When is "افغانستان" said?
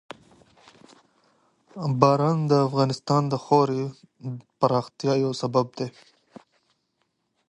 2.67-3.21